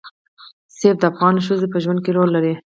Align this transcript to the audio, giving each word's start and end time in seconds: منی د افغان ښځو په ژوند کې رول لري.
منی 0.79 0.89
د 1.01 1.03
افغان 1.11 1.35
ښځو 1.45 1.71
په 1.73 1.77
ژوند 1.83 1.99
کې 2.03 2.11
رول 2.17 2.29
لري. 2.35 2.53